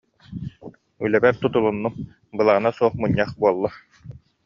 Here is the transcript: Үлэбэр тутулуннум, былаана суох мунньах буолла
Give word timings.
Үлэбэр 1.03 1.35
тутулуннум, 1.41 1.93
былаана 2.37 2.69
суох 2.77 2.93
мунньах 3.01 3.31
буолла 3.41 3.69